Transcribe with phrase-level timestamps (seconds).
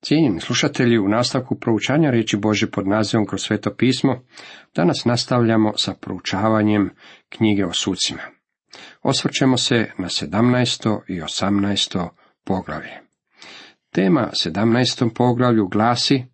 [0.00, 4.22] Cijenjeni slušatelji, u nastavku proučanja riječi Bože pod nazivom kroz sveto pismo,
[4.74, 6.90] danas nastavljamo sa proučavanjem
[7.28, 8.22] knjige o sucima.
[9.02, 11.00] Osvrćemo se na 17.
[11.08, 12.08] i 18.
[12.44, 13.00] poglavlje.
[13.90, 15.10] Tema 17.
[15.14, 16.24] poglavlju glasi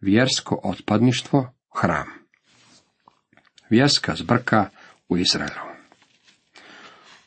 [0.00, 2.06] vjersko otpadništvo, hram.
[3.70, 4.68] Vjerska zbrka
[5.08, 5.68] u Izraelu.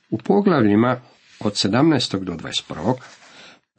[0.09, 1.01] U poglavljima
[1.39, 2.23] od 17.
[2.23, 2.95] do 21.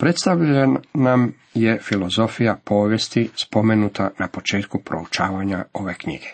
[0.02, 6.26] Predstavljena nam je filozofija povijesti spomenuta na početku proučavanja ove knjige.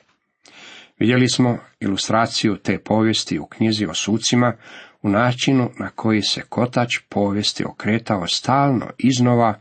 [0.98, 4.56] Vidjeli smo ilustraciju te povijesti u knjizi o sucima
[5.02, 9.60] u načinu na koji se kotač povijesti okretao stalno iznova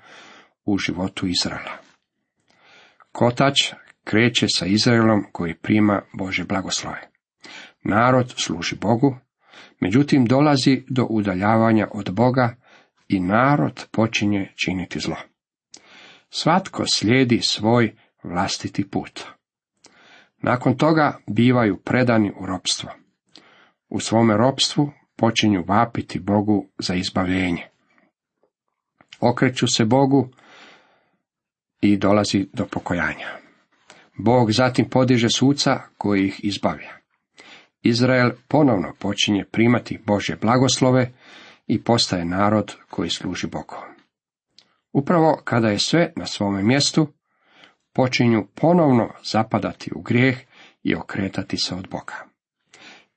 [0.66, 1.78] u životu Izraela.
[3.12, 7.10] Kotač kreće sa Izraelom koji prima Bože blagoslove.
[7.84, 9.18] Narod služi Bogu,
[9.80, 12.56] međutim dolazi do udaljavanja od Boga
[13.08, 15.16] i narod počinje činiti zlo.
[16.30, 19.23] Svatko slijedi svoj vlastiti put.
[20.38, 22.90] Nakon toga bivaju predani u ropstvo.
[23.90, 27.68] U svome ropstvu počinju vapiti Bogu za izbavljenje.
[29.20, 30.30] Okreću se Bogu
[31.81, 33.28] i dolazi do pokojanja.
[34.18, 36.98] Bog zatim podiže suca koji ih izbavlja.
[37.81, 41.12] Izrael ponovno počinje primati Božje blagoslove
[41.68, 43.76] i postaje narod koji služi Bogu.
[44.94, 47.08] Upravo kada je sve na svome mjestu,
[47.94, 50.38] počinju ponovno zapadati u grijeh
[50.84, 52.16] i okretati se od Boga.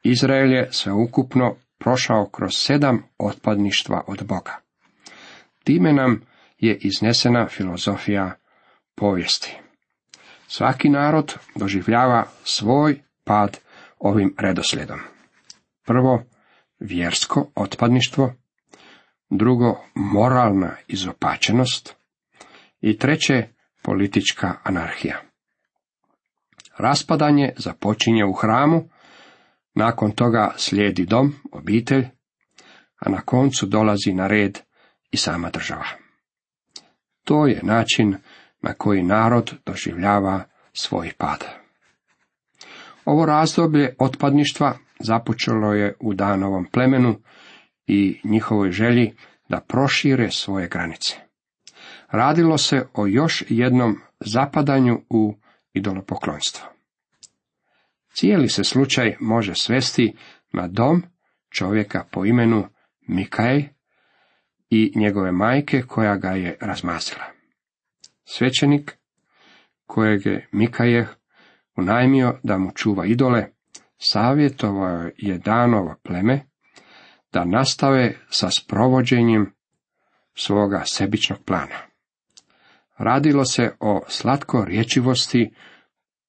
[0.02, 4.60] Izrael je sveukupno prošao kroz sedam otpadništva od Boga.
[5.64, 6.22] Time nam
[6.58, 8.34] je iznesena filozofija
[8.94, 9.56] povijesti.
[10.46, 13.58] Svaki narod doživljava svoj pad
[13.98, 15.00] ovim redoslijedom.
[15.86, 16.22] Prvo,
[16.78, 18.34] vjersko otpadništvo,
[19.30, 21.96] drugo moralna izopačenost
[22.80, 23.48] i treće
[23.82, 25.20] politička anarhija.
[26.78, 28.88] Raspadanje započinje u hramu,
[29.74, 32.06] nakon toga slijedi dom, obitelj,
[32.98, 34.58] a na koncu dolazi na red
[35.10, 35.86] i sama država.
[37.24, 38.16] To je način
[38.62, 41.44] na koji narod doživljava svoj pad.
[43.04, 47.20] Ovo razdoblje otpadništva započelo je u Danovom plemenu
[47.92, 49.14] i njihovoj želji
[49.48, 51.16] da prošire svoje granice.
[52.10, 55.34] Radilo se o još jednom zapadanju u
[55.72, 56.68] idolopoklonstvo.
[58.12, 60.16] Cijeli se slučaj može svesti
[60.52, 61.02] na dom
[61.50, 62.68] čovjeka po imenu
[63.08, 63.64] Mikaj
[64.70, 67.24] i njegove majke koja ga je razmazila.
[68.24, 68.96] Svećenik
[69.86, 71.08] kojeg je Mikaje
[71.76, 73.46] unajmio da mu čuva idole,
[73.98, 76.49] savjetovao je Danovo pleme
[77.32, 79.52] da nastave sa sprovođenjem
[80.34, 81.76] svoga sebičnog plana.
[82.98, 85.50] Radilo se o slatko rječivosti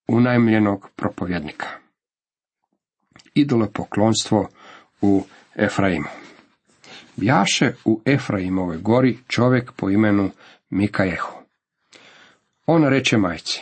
[0.08, 1.68] unajmljenog propovjednika.
[3.34, 4.50] Idolo poklonstvo
[5.02, 5.24] u
[5.56, 6.08] Efraimu.
[7.16, 10.30] Bjaše u Efraimove gori čovjek po imenu
[10.70, 11.42] Mikajehu.
[12.66, 13.62] On reče majci,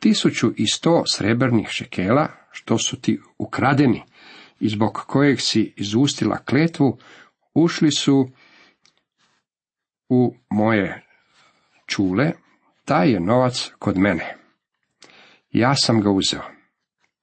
[0.00, 4.02] tisuću i sto srebrnih šekela, što su ti ukradeni,
[4.60, 6.98] i zbog kojeg si izustila kletvu,
[7.54, 8.30] ušli su
[10.08, 11.06] u moje
[11.86, 12.32] čule,
[12.84, 14.36] taj je novac kod mene.
[15.50, 16.42] Ja sam ga uzeo.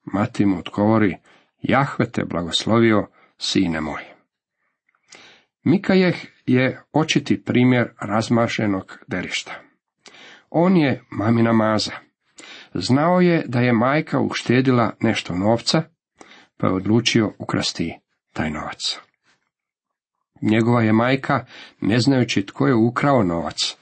[0.04, 1.16] Mati mu odgovori,
[1.62, 3.06] Jahve te blagoslovio,
[3.38, 4.02] sine moj.
[5.64, 6.16] Mikajeh
[6.46, 9.52] je očiti primjer razmašenog derišta.
[10.50, 11.92] On je mamina maza.
[12.74, 15.82] Znao je da je majka uštedila nešto novca,
[16.56, 17.98] pa je odlučio ukrasti
[18.32, 18.98] taj novac.
[20.40, 21.44] Njegova je majka,
[21.80, 23.76] ne znajući tko je ukrao novac,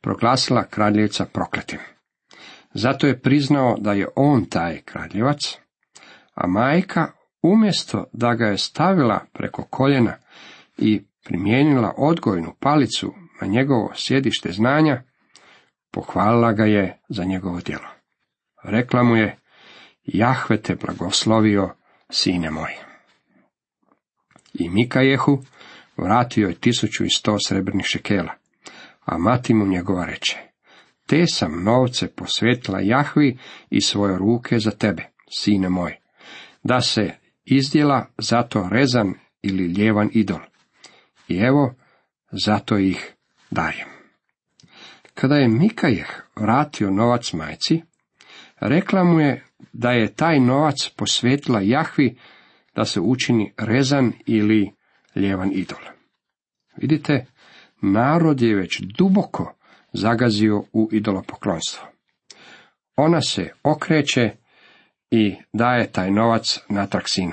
[0.00, 1.78] proglasila kraljevca prokletim.
[2.74, 5.58] Zato je priznao da je on taj kraljevac,
[6.34, 10.16] a majka, umjesto da ga je stavila preko koljena
[10.78, 15.02] i primijenila odgojnu palicu na njegovo sjedište znanja,
[15.90, 17.88] pohvalila ga je za njegovo djelo.
[18.62, 19.36] Rekla mu je,
[20.04, 21.74] Jahve te blagoslovio,
[22.10, 22.72] sine moj.
[24.54, 25.42] I Mikajehu
[25.96, 28.34] vratio je tisuću i sto srebrnih šekela,
[29.04, 30.38] a mati mu njegova reče,
[31.06, 33.38] te sam novce posvetila Jahvi
[33.70, 35.96] i svoje ruke za tebe, sine moj,
[36.62, 37.10] da se
[37.44, 40.40] izdjela zato rezan ili ljevan idol.
[41.28, 41.74] I evo,
[42.32, 43.14] zato ih
[43.50, 43.88] dajem.
[45.14, 47.82] Kada je Mikajeh vratio novac majci,
[48.60, 52.16] rekla mu je da je taj novac posvetila Jahvi
[52.74, 54.70] da se učini rezan ili
[55.16, 55.78] ljevan idol.
[56.76, 57.26] Vidite,
[57.82, 59.54] narod je već duboko
[59.92, 61.88] zagazio u idolopoklonstvo.
[62.96, 64.30] Ona se okreće
[65.10, 67.32] i daje taj novac natrag sinu.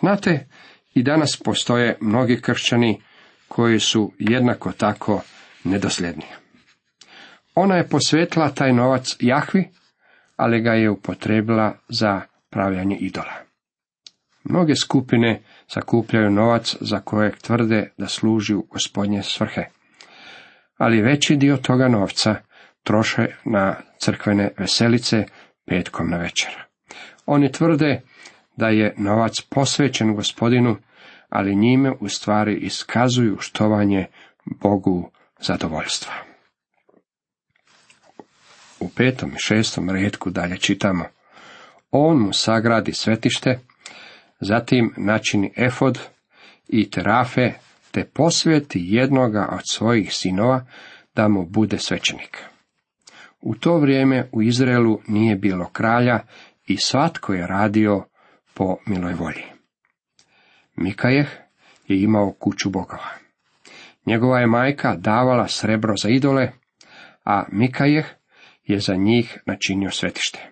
[0.00, 0.46] Znate,
[0.94, 3.00] i danas postoje mnogi kršćani
[3.48, 5.22] koji su jednako tako
[5.64, 6.24] nedosljedni.
[7.54, 9.68] Ona je posvetila taj novac Jahvi,
[10.40, 12.20] ali ga je upotrebila za
[12.50, 13.32] pravljanje idola.
[14.44, 19.64] Mnoge skupine sakupljaju novac za kojeg tvrde da služi u gospodnje svrhe,
[20.76, 22.34] ali veći dio toga novca
[22.82, 25.24] troše na crkvene veselice
[25.66, 26.50] petkom na večer.
[27.26, 28.00] Oni tvrde
[28.56, 30.76] da je novac posvećen gospodinu,
[31.28, 34.06] ali njime u stvari iskazuju štovanje
[34.44, 35.10] Bogu
[35.40, 36.29] zadovoljstva.
[38.80, 41.04] U petom i šestom redku dalje čitamo.
[41.90, 43.58] On mu sagradi svetište,
[44.40, 45.98] zatim načini efod
[46.68, 47.52] i terafe,
[47.90, 50.66] te posveti jednoga od svojih sinova
[51.14, 52.44] da mu bude svećenik.
[53.40, 56.20] U to vrijeme u Izraelu nije bilo kralja
[56.66, 58.04] i svatko je radio
[58.54, 59.44] po miloj volji.
[60.76, 61.28] Mikajeh
[61.88, 63.08] je imao kuću bogova.
[64.06, 66.52] Njegova je majka davala srebro za idole,
[67.24, 68.06] a Mikajeh
[68.70, 70.50] je za njih načinio svetište.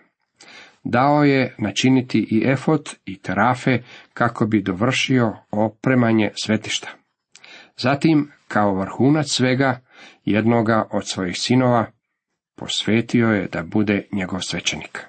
[0.84, 3.78] Dao je načiniti i efot i terafe
[4.14, 6.88] kako bi dovršio opremanje svetišta.
[7.76, 9.80] Zatim, kao vrhunac svega,
[10.24, 11.86] jednoga od svojih sinova
[12.56, 15.06] posvetio je da bude njegov svećenik.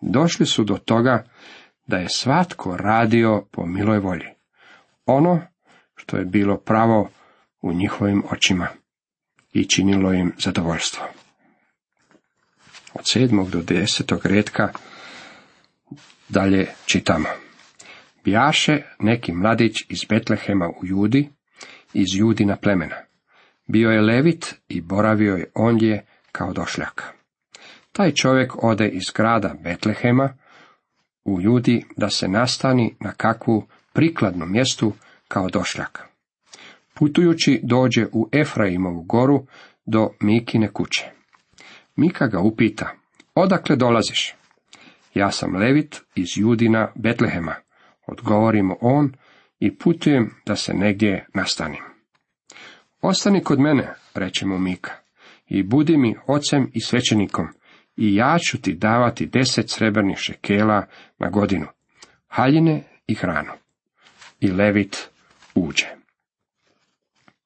[0.00, 1.24] Došli su do toga
[1.86, 4.26] da je svatko radio po miloj volji.
[5.06, 5.40] Ono
[5.94, 7.10] što je bilo pravo
[7.62, 8.68] u njihovim očima
[9.52, 11.04] i činilo im zadovoljstvo.
[12.98, 14.68] Od sedmog do desetog redka
[16.28, 17.28] dalje čitamo.
[18.24, 21.28] Bijaše neki mladić iz Betlehema u Judi,
[21.92, 22.96] iz Judina plemena.
[23.66, 27.14] Bio je levit i boravio je ondje kao došljak.
[27.92, 30.36] Taj čovjek ode iz grada Betlehema
[31.24, 34.92] u Judi da se nastani na kakvu prikladnu mjestu
[35.28, 36.08] kao došljak.
[36.94, 39.46] Putujući dođe u Efraimovu goru
[39.86, 41.17] do Mikine kuće.
[41.98, 42.90] Mika ga upita,
[43.34, 44.34] odakle dolaziš?
[45.14, 47.54] Ja sam Levit iz Judina Betlehema,
[48.06, 49.12] odgovorimo on
[49.60, 51.82] i putujem da se negdje nastanim.
[53.00, 54.92] Ostani kod mene, reče mu Mika,
[55.48, 57.46] i budi mi ocem i svećenikom,
[57.96, 60.86] i ja ću ti davati deset srebrnih šekela
[61.18, 61.66] na godinu,
[62.28, 63.52] haljine i hranu.
[64.40, 65.08] I Levit
[65.54, 65.97] uđe.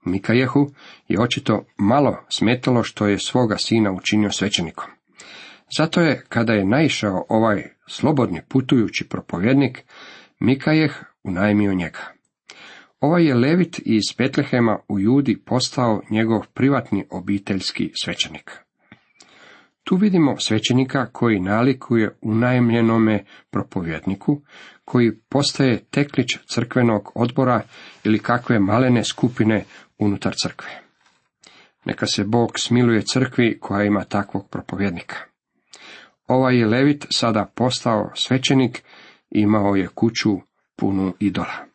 [0.04, 0.70] Mikajehu
[1.08, 4.90] je očito malo smetalo što je svoga sina učinio svećenikom.
[5.78, 9.84] Zato je, kada je naišao ovaj slobodni putujući propovjednik,
[10.40, 10.93] Mikajeh
[11.25, 12.12] unajmio njega.
[13.00, 18.50] Ovaj je Levit iz Betlehema u Judi postao njegov privatni obiteljski svećenik.
[19.84, 24.40] Tu vidimo svećenika koji nalikuje unajemljenome propovjedniku,
[24.84, 27.62] koji postaje teklić crkvenog odbora
[28.05, 29.64] ili kakve malene skupine
[30.02, 30.82] unutar crkve.
[31.84, 35.16] Neka se Bog smiluje crkvi koja ima takvog propovjednika.
[36.26, 38.82] Ovaj je Levit sada postao svećenik
[39.31, 40.31] i imao je kuću
[40.76, 41.66] punu idola.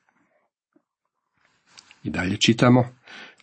[2.04, 2.88] I dalje čitamo,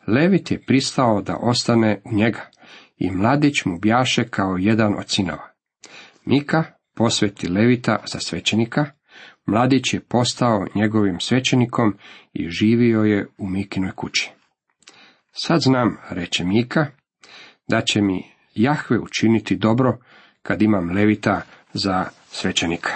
[0.07, 2.51] Levit je pristao da ostane u njega
[2.99, 5.49] i mladić mu bjaše kao jedan od sinova.
[6.25, 8.87] Mika posveti Levita za svećenika,
[9.47, 11.97] mladić je postao njegovim svećenikom
[12.33, 14.33] i živio je u Mikinoj kući.
[15.37, 16.87] Sad znam, reče Mika,
[17.69, 18.25] da će mi
[18.55, 19.99] Jahve učiniti dobro
[20.43, 21.41] kad imam Levita
[21.73, 22.91] za svećenika.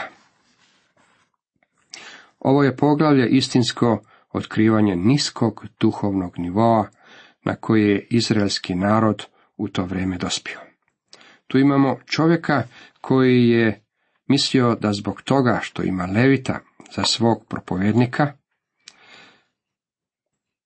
[2.39, 4.03] Ovo je poglavlje istinsko
[4.33, 6.89] otkrivanje niskog duhovnog nivoa
[7.45, 9.27] na koji je izraelski narod
[9.57, 10.59] u to vrijeme dospio.
[11.47, 12.63] Tu imamo čovjeka
[13.01, 13.85] koji je
[14.29, 16.61] mislio da zbog toga što ima levita
[16.97, 18.33] za svog propovjednika,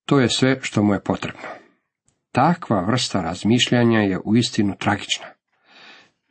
[0.06, 1.62] to je sve što mu je potrebno.
[2.32, 5.26] Takva vrsta razmišljanja je uistinu tragična.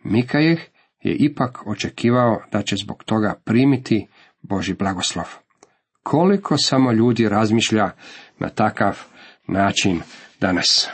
[0.04, 0.60] Mikajeh
[1.02, 4.08] je ipak očekivao da će zbog toga primiti
[4.42, 5.26] Boži blagoslov.
[6.04, 7.92] Koliko samo ljudi razmišlja
[8.40, 9.00] na takav
[9.48, 10.02] način
[10.40, 10.90] danas.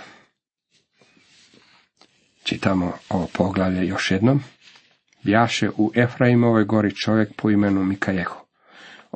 [2.43, 4.43] Čitamo ovo poglavlje još jednom.
[5.23, 8.46] Bjaše u Efraimovoj gori čovjek po imenu Mikajehu.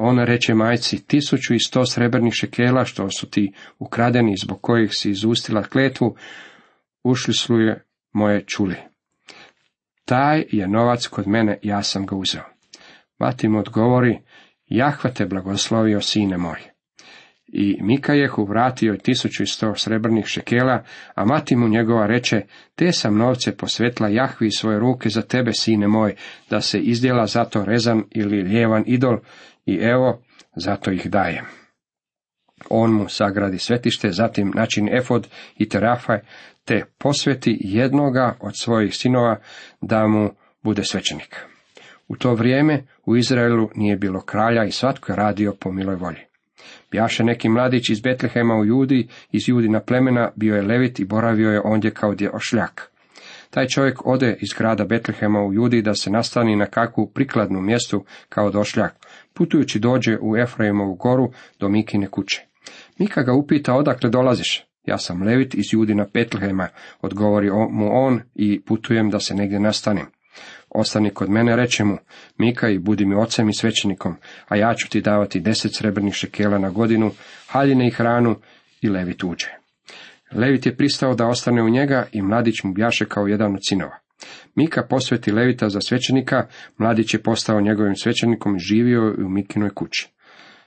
[0.04, 5.12] On reče majci, tisuću i sto srebrnih šekela, što su ti ukradeni, zbog kojih si
[5.12, 6.16] izustila kletvu,
[7.04, 8.76] ušli sluje moje čuli.
[10.06, 12.44] Taj je novac kod mene, ja sam ga uzeo.
[13.20, 14.20] Mati mu odgovori,
[14.66, 16.60] Jahva te blagoslovio, sine moj.
[17.54, 20.84] I Mikajehu vratio je tisuću i sto srebrnih šekela,
[21.16, 22.42] a mati mu njegova reče,
[22.76, 26.16] te sam novce posvetla Jahvi svoje ruke za tebe, sine moj,
[26.50, 29.18] da se izdjela zato rezan ili ljevan idol,
[29.66, 30.22] i evo,
[30.56, 31.46] zato ih dajem.
[32.70, 35.28] On mu sagradi svetište, zatim način efod
[35.58, 36.20] i terafaj,
[36.66, 39.40] te posveti jednoga od svojih sinova
[39.82, 40.30] da mu
[40.64, 41.46] bude svećenik.
[42.08, 46.31] U to vrijeme u Izraelu nije bilo kralja i svatko je radio po miloj volji.
[46.92, 51.52] Bjaše neki mladić iz Betlehema u Judi, iz Judina plemena, bio je levit i boravio
[51.52, 52.92] je ondje kao ošljak.
[53.50, 58.06] Taj čovjek ode iz grada Betlehema u Judi da se nastani na kakvu prikladnu mjestu
[58.30, 58.96] kao došljak.
[59.34, 62.46] Putujući dođe u Efraimovu goru do Mikine kuće.
[63.00, 64.66] Mika ga upita odakle dolaziš.
[64.86, 66.68] Ja sam levit iz Judina Betlehema,
[67.02, 70.06] odgovori mu on i putujem da se negdje nastanem.
[70.70, 71.98] Ostani kod mene, reče mu,
[72.38, 74.16] Mika i budi mi ocem i svećenikom,
[74.48, 77.12] a ja ću ti davati deset srebrnih šekela na godinu,
[77.48, 78.36] haljine i hranu
[78.82, 79.48] i Levit uđe.
[80.32, 83.98] Levit je pristao da ostane u njega i mladić mu bjaše kao jedan od sinova.
[84.56, 86.48] Mika posveti Levita za svećenika,
[86.78, 90.10] mladić je postao njegovim svećenikom i živio u Mikinoj kući.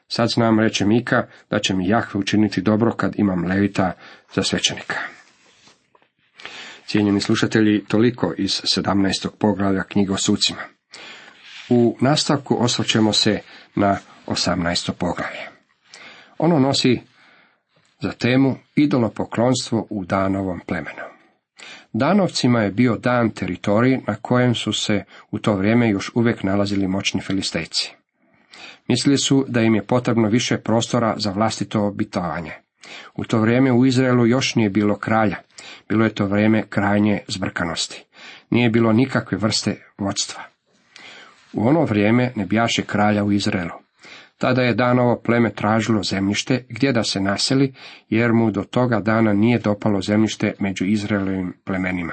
[0.08, 3.92] Sad znam, reče Mika, da će mi Jahve učiniti dobro kad imam Levita
[4.34, 4.96] za svećenika.
[6.86, 9.28] Cijenjeni slušatelji, toliko iz 17.
[9.38, 10.60] poglavlja knjige o sucima.
[11.68, 13.40] U nastavku osvrćemo se
[13.74, 14.92] na 18.
[14.92, 15.48] poglavlje.
[16.38, 17.00] Ono nosi
[18.00, 21.02] za temu idolopoklonstvo u Danovom plemenu.
[21.92, 26.88] Danovcima je bio dan teritorij na kojem su se u to vrijeme još uvijek nalazili
[26.88, 27.94] moćni filistejci.
[28.88, 32.52] Mislili su da im je potrebno više prostora za vlastito obitovanje.
[33.14, 35.36] U to vrijeme u Izraelu još nije bilo kralja,
[35.88, 38.04] bilo je to vrijeme krajnje zbrkanosti.
[38.50, 40.42] Nije bilo nikakve vrste vodstva.
[41.52, 43.84] U ono vrijeme ne bjaše kralja u Izraelu.
[44.38, 47.74] Tada je danovo pleme tražilo zemljište gdje da se naseli,
[48.08, 52.12] jer mu do toga dana nije dopalo zemljište među Izraelovim plemenima.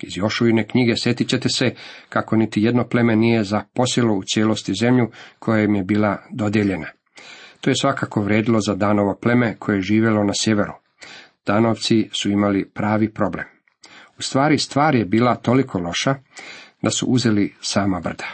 [0.00, 1.74] Iz Jošujine knjige sjetit ćete se
[2.08, 6.86] kako niti jedno pleme nije zaposilo u cijelosti zemlju koja im je bila dodijeljena.
[7.64, 10.72] To je svakako vredilo za Danovo pleme koje je živjelo na sjeveru.
[11.46, 13.44] Danovci su imali pravi problem.
[14.18, 16.14] U stvari stvar je bila toliko loša
[16.82, 18.24] da su uzeli sama brda.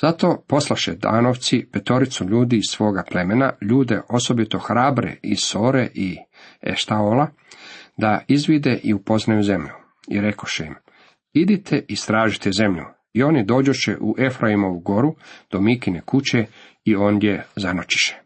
[0.00, 6.16] Zato poslaše Danovci petoricu ljudi iz svoga plemena, ljude osobito hrabre iz Sore i
[6.62, 7.28] Eštaola,
[7.96, 9.72] da izvide i upoznaju zemlju.
[10.08, 10.74] I rekoše im,
[11.32, 12.84] idite i stražite zemlju.
[13.12, 15.14] I oni dođoše u Efraimovu goru
[15.50, 16.46] do Mikine kuće
[16.84, 18.25] i ondje zanočiše.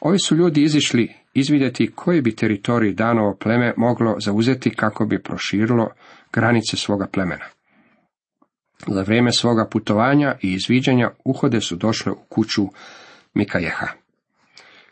[0.00, 5.90] Ovi su ljudi izišli izvidjeti koji bi teritorij danovo pleme moglo zauzeti kako bi proširilo
[6.32, 7.44] granice svoga plemena.
[8.86, 12.62] Za vrijeme svoga putovanja i izviđanja uhode su došle u kuću
[13.34, 13.86] Mikajeha.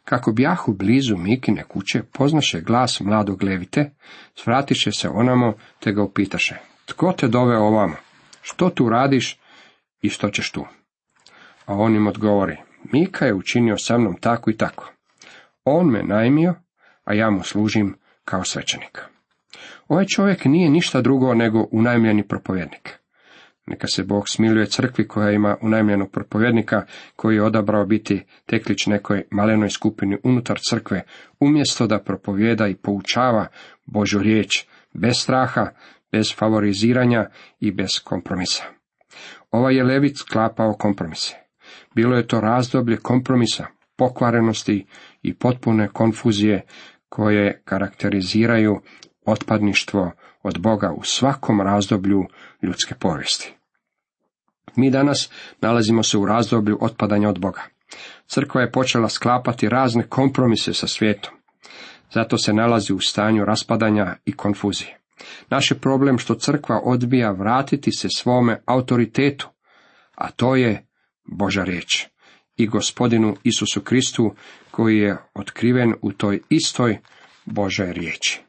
[0.04, 3.90] Kako bjahu blizu Mikine kuće, poznaše glas mladog levite,
[4.34, 7.96] svratiše se onamo, te ga upitaše, tko te dove ovamo,
[8.42, 9.40] što tu radiš
[10.02, 10.66] i što ćeš tu?
[11.66, 12.56] A on im odgovori,
[12.92, 14.95] Mika je učinio sa mnom tako i tako.
[15.68, 16.54] On me najmio,
[17.04, 17.94] a ja mu služim
[18.24, 19.02] kao svećenik.
[19.88, 22.98] Ovaj čovjek nije ništa drugo nego unajmljeni propovjednik.
[23.66, 26.84] Neka se Bog smiluje crkvi koja ima unajmljenog propovjednika
[27.16, 31.02] koji je odabrao biti teklić nekoj malenoj skupini unutar crkve,
[31.40, 33.46] umjesto da propovjeda i poučava
[33.86, 35.70] Božu riječ, bez straha,
[36.12, 37.26] bez favoriziranja
[37.60, 38.64] i bez kompromisa.
[39.50, 41.36] Ovaj je Levit sklapao kompromise.
[41.94, 43.66] Bilo je to razdoblje kompromisa,
[43.96, 44.86] pokvarenosti
[45.22, 46.62] i potpune konfuzije
[47.08, 48.80] koje karakteriziraju
[49.26, 50.12] otpadništvo
[50.42, 52.24] od Boga u svakom razdoblju
[52.62, 53.54] ljudske povijesti.
[54.76, 57.62] Mi danas nalazimo se u razdoblju otpadanja od Boga.
[58.26, 61.34] Crkva je počela sklapati razne kompromise sa svijetom.
[62.12, 64.98] Zato se nalazi u stanju raspadanja i konfuzije.
[65.50, 69.48] Naš je problem što crkva odbija vratiti se svome autoritetu,
[70.14, 70.86] a to je
[71.24, 72.15] Boža riječ
[72.56, 74.34] i gospodinu Isusu Kristu
[74.70, 76.98] koji je otkriven u toj istoj
[77.44, 78.40] Božoj riječi.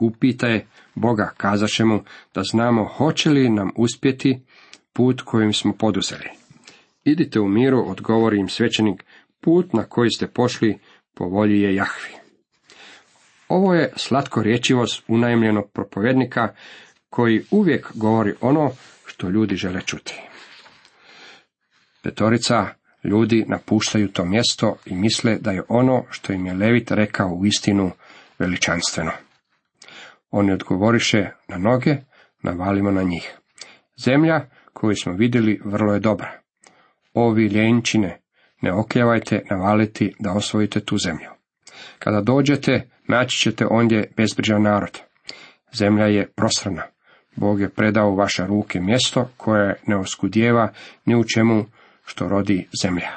[0.00, 0.64] Upitaj
[0.94, 2.02] Boga, kazaše mu
[2.34, 4.40] da znamo hoće li nam uspjeti
[4.92, 6.28] put kojim smo poduzeli.
[7.04, 9.04] Idite u miru, odgovori im svećenik,
[9.40, 10.78] put na koji ste pošli
[11.14, 12.10] po volji je Jahvi.
[13.48, 16.54] Ovo je slatko riječivost unajmljenog propovjednika
[17.10, 18.70] koji uvijek govori ono
[19.06, 20.31] što ljudi žele čuti.
[22.02, 22.66] Petorica
[23.04, 27.46] ljudi napuštaju to mjesto i misle da je ono što im je Levit rekao u
[27.46, 27.90] istinu
[28.38, 29.10] veličanstveno.
[30.30, 31.96] Oni odgovoriše na noge,
[32.42, 33.36] navalimo na njih.
[34.04, 34.40] Zemlja
[34.72, 36.32] koju smo vidjeli vrlo je dobra.
[37.14, 38.20] Ovi ljenčine
[38.60, 41.28] ne okljevajte navaliti da osvojite tu zemlju.
[41.98, 45.00] Kada dođete, naći ćete ondje bezbrižan narod.
[45.72, 46.82] Zemlja je prosrana.
[47.36, 50.72] Bog je predao u vaše ruke mjesto koje ne oskudjeva
[51.04, 51.64] ni u čemu
[52.04, 53.10] što rodi zemlja.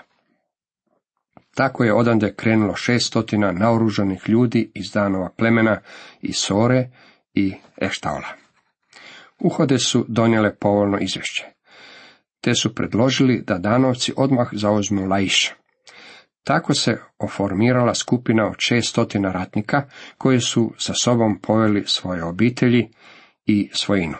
[1.55, 5.79] Tako je odande krenulo šestotina naoružanih ljudi iz danova plemena
[6.21, 6.89] i Sore
[7.33, 8.27] i Eštaola.
[9.39, 11.43] Uhode su donijele povoljno izvješće,
[12.41, 15.53] te su predložili da danovci odmah zauzmu Laiša.
[16.43, 19.83] Tako se oformirala skupina od šestotina ratnika
[20.17, 22.89] koji su sa sobom poveli svoje obitelji
[23.45, 24.17] i svojinu.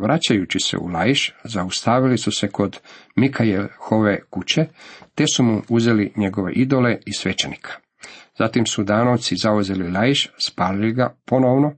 [0.00, 2.80] Vraćajući se u Laiš, zaustavili su se kod
[3.16, 4.66] Mikajehove kuće,
[5.14, 7.72] te su mu uzeli njegove idole i svećenika.
[8.38, 11.76] Zatim su danovci zauzeli Laiš, spalili ga ponovno,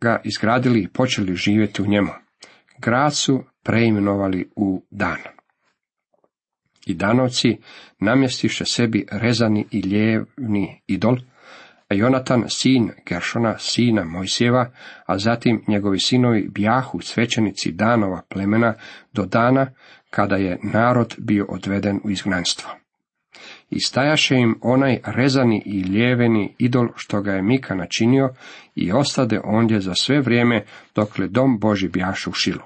[0.00, 2.10] ga izgradili i počeli živjeti u njemu.
[2.78, 5.18] Grad su preimenovali u Dan.
[6.86, 7.56] I danovci
[8.00, 11.16] namjestiše sebi rezani i lijevni idol,
[11.96, 14.70] Jonatan, sin Geršona, sina Mojsijeva,
[15.06, 18.74] a zatim njegovi sinovi bjahu svećenici danova plemena
[19.12, 19.66] do dana
[20.10, 22.70] kada je narod bio odveden u izgnanstvo.
[23.70, 28.34] I stajaše im onaj rezani i lijeveni idol što ga je Mika načinio
[28.74, 32.62] i ostade ondje za sve vrijeme dokle dom Boži bjaše u šilu.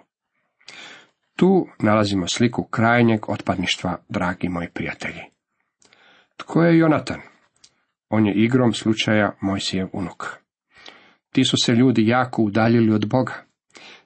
[1.37, 5.23] Tu nalazimo sliku krajnjeg otpadništva, dragi moji prijatelji.
[6.37, 7.21] Tko je Jonatan?
[8.09, 10.27] On je igrom slučaja Mojsijev unuk.
[11.33, 13.35] Ti su se ljudi jako udaljili od Boga.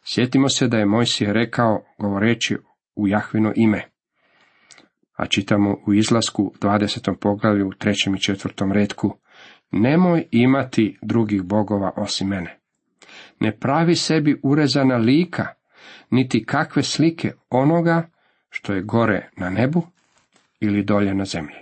[0.05, 2.57] Sjetimo se da je Mojsije rekao, govoreći
[2.97, 3.89] u Jahvino ime.
[5.17, 7.15] A čitamo u izlasku 20.
[7.21, 9.17] poglavlju u trećem i četvrtom redku.
[9.71, 12.59] Nemoj imati drugih bogova osim mene.
[13.41, 15.47] Ne pravi sebi urezana lika,
[16.11, 18.09] niti kakve slike onoga
[18.51, 19.83] što je gore na nebu
[20.61, 21.57] ili dolje na zemlji,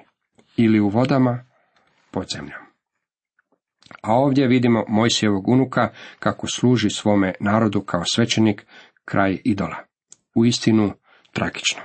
[0.57, 1.50] ili u vodama
[2.11, 2.61] pod zemljom.
[4.03, 5.89] A ovdje vidimo Mojsijevog unuka
[6.19, 8.67] kako služi svome narodu kao svećenik
[9.05, 9.77] kraj idola.
[10.35, 10.93] U istinu
[11.33, 11.81] tragično.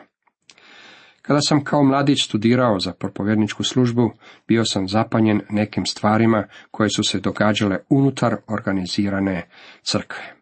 [1.21, 4.12] Kada sam kao mladić studirao za propovjedničku službu,
[4.47, 9.47] bio sam zapanjen nekim stvarima koje su se događale unutar organizirane
[9.84, 10.36] crkve.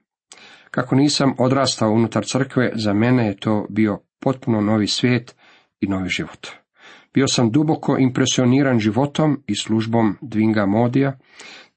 [0.71, 5.35] Kako nisam odrastao unutar crkve, za mene je to bio potpuno novi svijet
[5.79, 6.62] i novi život.
[7.13, 11.17] Bio sam duboko impresioniran životom i službom Dvinga Modija,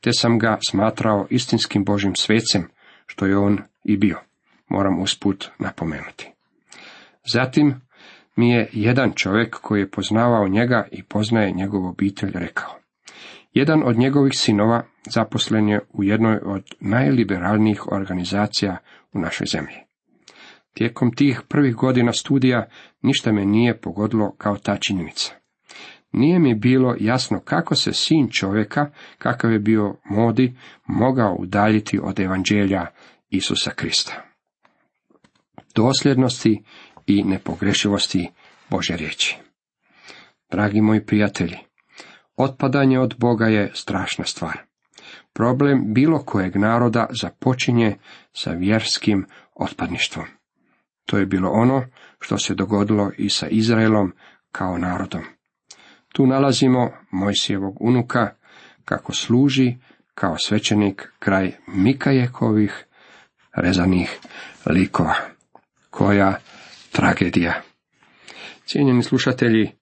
[0.01, 2.69] te sam ga smatrao istinskim Božim svecem,
[3.07, 4.19] što je on i bio,
[4.69, 6.31] moram usput napomenuti.
[7.33, 7.75] Zatim
[8.37, 12.75] mi je jedan čovjek koji je poznavao njega i poznaje njegovu obitelj rekao.
[13.53, 18.77] Jedan od njegovih sinova zaposlen je u jednoj od najliberalnijih organizacija
[19.13, 19.77] u našoj zemlji.
[20.77, 22.69] Tijekom tih prvih godina studija
[23.03, 25.35] ništa me nije pogodilo kao ta činjenica.
[26.13, 32.21] Nije mi bilo jasno kako se sin čovjeka, kakav je bio modi, mogao udaljiti od
[32.21, 32.87] evanđelja
[33.31, 34.23] Isusa Krista.
[35.75, 36.63] Dosljednosti
[37.07, 38.31] i nepogrešivosti
[38.71, 39.37] Bože riječi.
[40.51, 41.59] Dragi moji prijatelji,
[42.37, 44.59] otpadanje od Boga je strašna stvar.
[45.33, 47.97] Problem bilo kojeg naroda započinje
[48.33, 50.36] sa vjerskim otpadništvom.
[51.07, 51.85] To je bilo ono
[52.21, 54.13] što se dogodilo i sa Izraelom
[54.53, 55.23] kao narodom.
[56.09, 58.35] Tu nalazimo Mojsijevog unuka
[58.85, 59.75] kako služi
[60.15, 62.85] kao svećenik kraj Mikajekovih
[63.57, 64.19] rezanih
[64.67, 65.15] likova.
[65.91, 66.39] Koja
[66.93, 67.63] tragedija.
[68.65, 69.73] Cijenjeni slušatelji,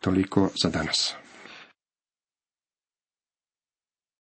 [0.00, 1.23] toliko za danas.